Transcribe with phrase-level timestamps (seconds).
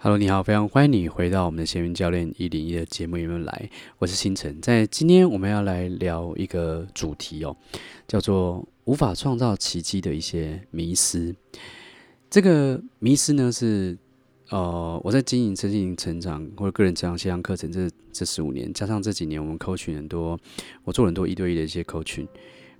[0.00, 3.68] Hello，你好，非常欢迎你回到我们的闲云教练一零一的节目里面来。
[3.98, 7.56] 我是星辰，在今天我们要来聊一个主题哦，
[8.06, 11.34] 叫做无法创造奇迹的一些迷思。
[12.30, 13.98] 这个迷思呢是
[14.50, 20.38] 呃，我在经营身心成长或者个人成长线上课程这这十五年，加上这几年我们 coaching 很多，
[20.84, 22.28] 我做很多一对一的一些 coaching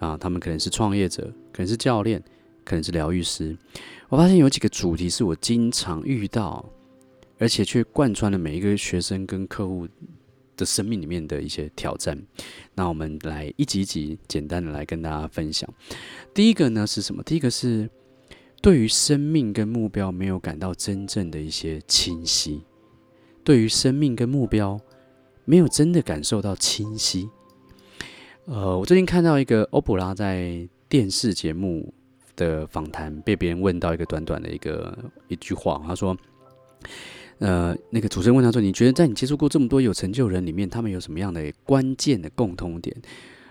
[0.00, 2.20] 啊，他们可能是创业者，可能是教练，
[2.64, 3.56] 可能是疗愈师。
[4.08, 6.68] 我发现有几个主题是我经常遇到。
[7.44, 9.86] 而且却贯穿了每一个学生跟客户
[10.56, 12.18] 的生命里面的一些挑战。
[12.74, 15.68] 那我们来一集一集简单的来跟大家分享。
[16.32, 17.22] 第一个呢是什么？
[17.22, 17.90] 第一个是
[18.62, 22.62] 对于生命跟目标没有感到真正的一些清晰。
[23.44, 24.80] 对于生命跟目标
[25.44, 27.28] 没有真的感受到清晰。
[28.46, 31.92] 呃，我最近看到一个欧普拉在电视节目
[32.36, 34.96] 的访谈，被别人问到一个短短的一个
[35.28, 36.16] 一句话，他说。
[37.38, 42.96] 呃，那个主持人问他说：“你觉得在你接触过这么多有成就人里面，他们有什么样的关键的共通点？”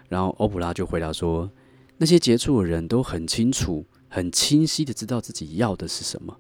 [0.08, 1.52] 然后欧普拉就回答说
[1.98, 6.36] ：“那些杰出的人都很清楚、很清晰的知道自己要的是什么。”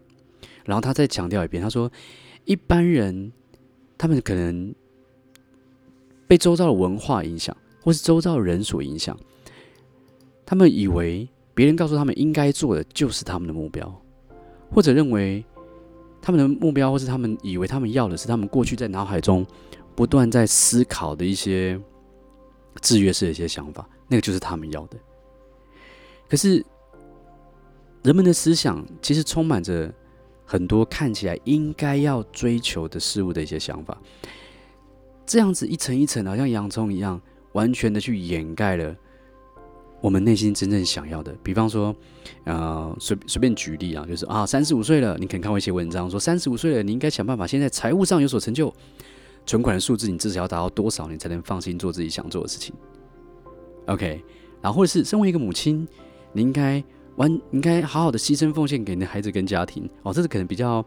[0.64, 1.92] 然后他再强调一遍，他说
[2.46, 3.32] ：“一般人
[3.98, 4.74] 他们可能
[6.26, 9.20] 被周遭的文化影响，或是周遭的人所影响，
[10.46, 14.02] 他们以为别人告诉他们应该做的就是他们的目标，
[14.72, 15.44] 或者认为。”
[16.26, 19.46] 他们的目标，或是他们以为他们要的是他们过去在脑海中
[19.94, 21.78] 不断在思考的一些
[22.82, 24.98] 制约式的一些想法，那个就是他们要的。
[26.30, 26.66] 可是
[28.04, 29.94] 人们的思想其实充满着
[30.46, 34.02] 很多看起来应该要追求的事物的一些想法，
[35.26, 37.22] 这样子一层一层，好像洋葱一样，
[37.52, 38.96] 完全的去掩盖了。
[40.04, 41.96] 我们内心真正想要的，比方说，
[42.44, 48.72] 呃，随随便举例啊，就是啊，三十五岁了，你可能看过一些文章说，三十五岁了，你应该想办法，现在财务上有所成就，
[49.46, 52.76] 存款的数字你至少要达到多少，你才能放心做自己想做的事情。
[53.86, 54.22] OK，
[54.62, 55.88] 然后或是身为一个母亲，
[56.34, 56.84] 你应该
[57.16, 59.90] 完，应该好好的牺牲奉献给你的孩子跟家庭。
[60.02, 60.86] 哦，这是可能比较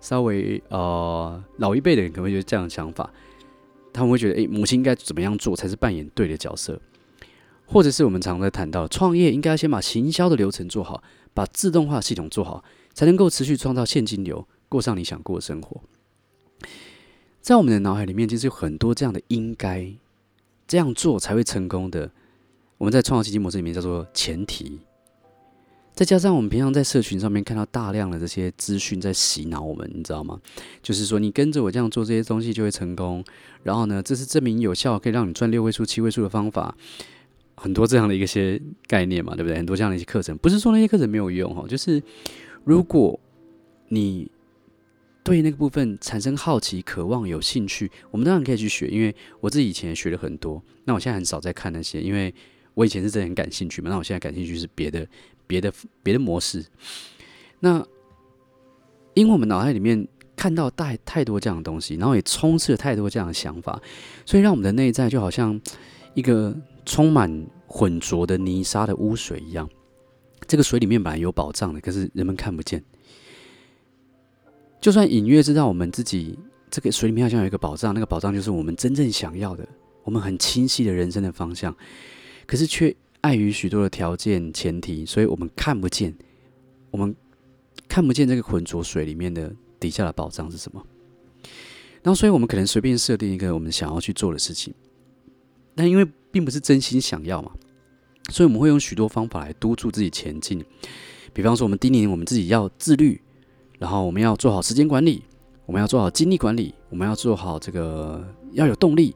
[0.00, 3.12] 稍微呃老一辈的人可能会有这样的想法，
[3.92, 6.80] 他们会觉得，诶，母亲应该怎么样做才是扮演对的角色。
[7.66, 11.02] 或者是我们常常在谈到创业，应该要先把行销的流程做好，
[11.32, 15.80] 把自动化系统做好，才能够持续创造现金流，过上你想过的生活。
[17.40, 19.92] 在我们的脑海里面，其实有很多这样的应该
[20.66, 22.10] 这样做才会成功的。
[22.78, 24.80] 我们在创造奇迹模式里面叫做前提，
[25.94, 30.40] 再加上我们平常在社群上面看到大量的这些资讯在洗脑我们，你知道吗？
[30.82, 33.24] 就是说你跟着我这样做这些东西就会成功，
[33.62, 36.74] 然后呢，这是证明有效，可以让你赚六位数、七位数的方法。
[37.64, 39.56] 很多这样的一些概念嘛，对不对？
[39.56, 42.02] 很多这样的一些课程，不是说那些课程没有用哈，就是
[42.62, 43.18] 如果
[43.88, 44.30] 你
[45.22, 48.88] 对那个部分产生好奇、渴望、有兴趣，我们当然可以去学。
[48.88, 52.34] 因为我自己以前也学了很多，那我现在很少在看那些，因为
[52.74, 53.88] 我以前是真的很感兴趣嘛。
[53.88, 55.08] 那我现在感兴趣是别的、
[55.46, 55.72] 别的、
[56.02, 56.62] 别的模式。
[57.60, 57.82] 那
[59.14, 63.80] 因为我们脑海里面看到太太多这样的东西，然后也充斥了太多这样的想法，
[64.26, 65.58] 所以让我们的内在就好像
[66.12, 66.54] 一个。
[66.84, 69.68] 充满浑浊的泥沙的污水一样，
[70.46, 72.82] 这个水里面本来有宝藏的，可是人们看不见。
[74.80, 76.38] 就算隐约知道我们自己
[76.70, 79.66] 这个水里面好像有一个宝藏，那个宝藏就是我们真正想要的，
[80.02, 81.74] 我们很清晰的人生的方向，
[82.46, 86.14] 可是却碍于许多的条件前提，所以我们看不见，
[86.90, 87.16] 我们
[87.88, 90.84] 看不见这个浑浊水里面的底下的宝藏是什么。
[92.02, 94.74] 然后，所以我们可能随便设定一个我们想要去做的事情。
[95.74, 97.52] 但因为并不是真心想要嘛，
[98.30, 100.64] 所以我们会用许多方法来督促自己前进。
[101.32, 103.20] 比方说，我们叮咛我们自己要自律，
[103.78, 105.22] 然后我们要做好时间管理，
[105.64, 109.14] 我们要做好精力管理，我们要做好这个要有动力，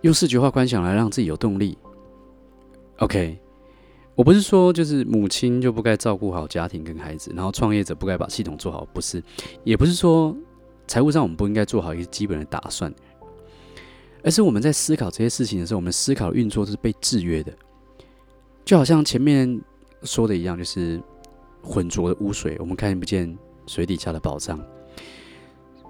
[0.00, 1.78] 用视觉化观想来让自己有动力。
[2.98, 3.38] OK，
[4.16, 9.22] 我不是说就是母亲就不该照顾好家庭跟孩子，然后创业者不该把系统做好，不是，
[9.62, 10.36] 也不是说
[10.88, 12.92] 财务上我们不应该做好一个基本的打算。
[14.22, 17.52] 而是我们在思考这些事情的时候，我们思考运作是被制约的，
[18.64, 19.60] 就好像前面
[20.02, 21.00] 说的一样，就是
[21.62, 23.36] 浑浊的污水，我们看不见
[23.66, 24.60] 水底下的宝藏。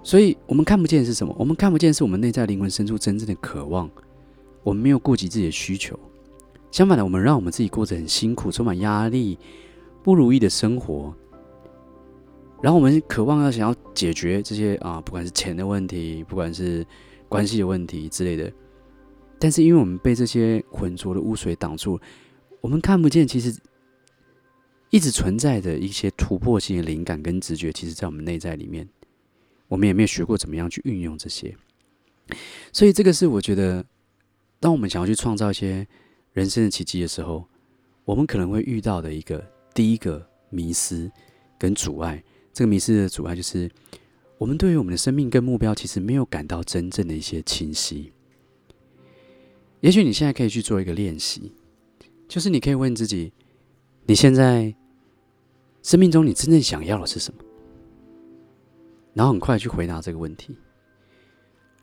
[0.03, 1.35] 所以我们看不见是什么？
[1.37, 3.89] 我们看不见是我们内在灵魂深处真正的渴望。
[4.63, 5.99] 我们没有顾及自己的需求，
[6.71, 9.37] 相反的，我们让我们自己过着很辛苦、充满压力、
[10.03, 11.13] 不如意的生活。
[12.61, 16.85] 然后我们渴望要想要解决这些啊，不管是钱的问题，不管是
[17.31, 18.51] 关系的问题之类的，
[19.39, 21.97] 但是因为我们被这些浑浊的污水挡住，
[22.59, 23.57] 我们看不见其实
[24.89, 28.85] 一直存在的一些突破性的灵感跟直觉，其实在我们内在里面。
[29.69, 31.55] 我们也没有学过怎么样去运用这些。
[32.73, 33.85] 所以这个是我觉得，
[34.59, 35.87] 当我们想要去创造一些
[36.33, 37.47] 人生的奇迹的时候，
[38.03, 39.41] 我们可能会遇到的一个
[39.73, 41.09] 第一个迷失
[41.57, 42.21] 跟阻碍。
[42.51, 43.71] 这个迷失的阻碍就是，
[44.41, 48.11] 我们对于我们的生命跟目标，其实没有感到真正的一些清晰。
[49.81, 51.53] 也许你现在可以去做一个练习，
[52.27, 53.31] 就是你可以问自己：
[54.07, 54.75] 你现在
[55.83, 57.43] 生命中你真正想要的是什么？
[59.13, 60.57] 然后很快去回答这个问题，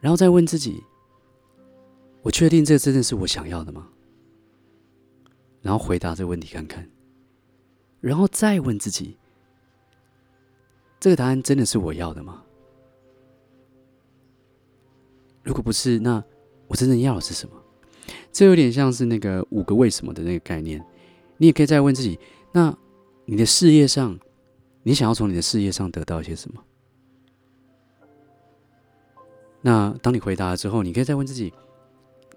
[0.01, 0.83] 然后再问自己：
[2.23, 3.89] 我确定这真的是我想要的吗？
[5.63, 6.91] 然后回答这个问题看看，
[8.01, 9.17] 然后再问自己：
[10.99, 12.43] 这个答案真的是我要的吗？
[15.49, 16.23] 如果不是，那
[16.67, 17.55] 我真正要的是什么？
[18.31, 20.85] 这有点像是那个五个为什么的那个概念。
[21.39, 22.19] 你也可以再问自己：
[22.53, 22.77] 那
[23.25, 24.19] 你的事业上，
[24.83, 26.63] 你想要从你的事业上得到一些什么？
[29.63, 31.51] 那当你回答了之后，你可以再问自己：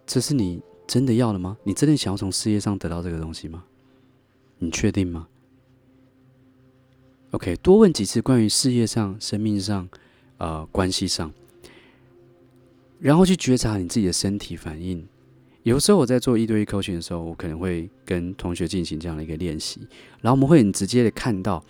[0.06, 1.58] 这是你真的要的吗？
[1.66, 3.66] 你真的想要从事业上得到这个东西吗？
[4.58, 5.28] 你确定吗
[7.32, 9.90] ？OK，多问几次关于事业上、生命上、
[10.38, 11.30] 呃，关系上，
[13.02, 15.04] 然后去觉察你自己的身体反应。
[15.64, 19.82] 有时候我在做一对一 coaching 的时候，我可能会跟同学进行这样的一个练习，
[20.22, 21.64] 然后我们会很直接的看到，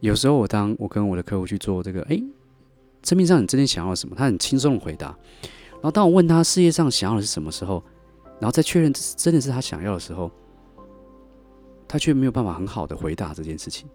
[0.00, 2.22] 有时候我当我跟我的客户去做这个，哎。
[3.02, 4.14] 生命上你真正想要什么？
[4.14, 5.08] 他很轻松的回答。
[5.72, 7.82] 然后当我问他事业上想要的是什么时候，
[8.38, 10.30] 然后再确认真的是他想要的时候，
[11.88, 13.88] 他却没有办法很好的回答这件事情。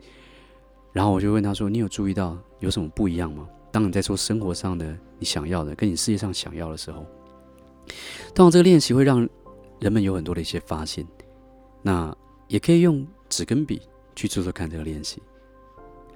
[0.91, 3.47] 然后我就问他说：“你有注意到有什么不一样吗？
[3.79, 7.05] 当你在做生活上的你想要的，跟你事业上想要的时候，
[8.33, 9.27] 当然这个练习会让
[9.79, 11.05] 人们有很多的一些发现。
[11.83, 12.15] 那
[12.47, 13.81] 也可以用纸跟笔
[14.15, 15.21] 去做做看这个练习，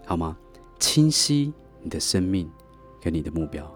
[0.06, 0.36] 好吗？
[0.80, 2.50] 清晰你的生命。”
[3.04, 3.68] 跟你的目标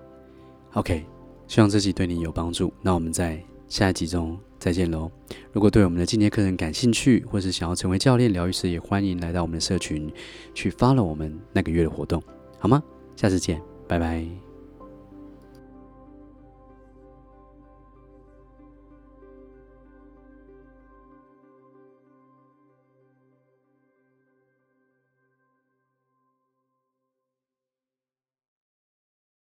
[0.75, 1.03] ，OK，
[1.47, 2.71] 希望这集对你有帮助。
[2.79, 5.09] 那我们在下一集中再见喽。
[5.51, 10.13] 如果对我们的进阶课程感兴趣，或是想要成为教练、疗愈师，也欢迎来到我们的社群
[10.53, 12.21] 去发了我们那个月的活动，
[12.59, 12.83] 好吗？
[13.15, 14.44] 下次见，拜拜。